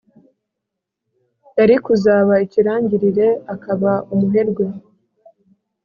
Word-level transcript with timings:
Yari 1.57 1.75
kuzaba 1.85 2.33
ikirangirire 2.45 3.27
akaba 3.53 3.91
umuherwe 4.13 4.65